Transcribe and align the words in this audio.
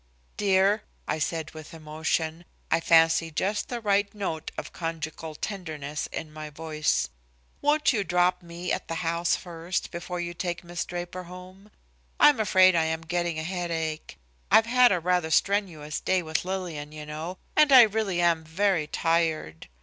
"Dear," 0.35 0.81
I 1.07 1.19
said 1.19 1.51
with 1.51 1.75
emotion, 1.75 2.45
I 2.71 2.79
fancy 2.79 3.29
just 3.29 3.69
the 3.69 3.79
right 3.79 4.11
note 4.15 4.49
of 4.57 4.73
conjugal 4.73 5.35
tenderness 5.35 6.07
in 6.11 6.33
my 6.33 6.49
voice. 6.49 7.09
"Won't 7.61 7.93
you 7.93 8.03
drop 8.03 8.41
me 8.41 8.71
at 8.71 8.87
the 8.87 8.95
house 9.05 9.35
first 9.35 9.91
before 9.91 10.19
you 10.19 10.33
take 10.33 10.63
Miss 10.63 10.85
Draper 10.85 11.25
home? 11.25 11.69
I'm 12.19 12.39
afraid 12.39 12.73
I 12.75 12.85
am 12.85 13.01
getting 13.01 13.37
a 13.37 13.43
headache. 13.43 14.17
I've 14.49 14.65
had 14.65 14.91
a 14.91 14.99
rather 14.99 15.29
strenuous 15.29 15.99
day 15.99 16.23
with 16.23 16.45
Lillian, 16.45 16.91
you 16.91 17.05
know, 17.05 17.37
and 17.55 17.71
I 17.71 17.83
really 17.83 18.21
am 18.21 18.43
very 18.43 18.87
tired. 18.87 19.67